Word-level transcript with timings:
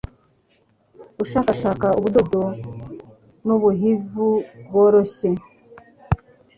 Ashakashaka 1.23 1.85
ubudodo 1.97 2.41
n’ubuhivu 3.45 4.27
bworoshye 4.65 5.29